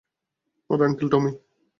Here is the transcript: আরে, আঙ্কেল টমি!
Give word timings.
আরে, 0.69 0.83
আঙ্কেল 0.87 1.07
টমি! 1.11 1.31